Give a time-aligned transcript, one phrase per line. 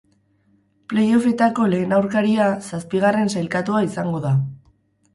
[0.93, 4.37] Playoffetako lehen aurkaria, zazpigarren sailkatua izango da.